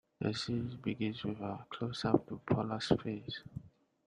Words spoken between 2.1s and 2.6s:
to